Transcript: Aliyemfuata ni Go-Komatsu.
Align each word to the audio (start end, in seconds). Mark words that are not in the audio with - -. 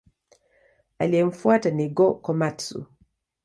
Aliyemfuata 0.99 1.69
ni 1.71 1.89
Go-Komatsu. 1.89 2.85